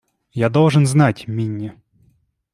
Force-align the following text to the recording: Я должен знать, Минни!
Я 0.33 0.49
должен 0.49 0.87
знать, 0.87 1.27
Минни! 1.27 1.79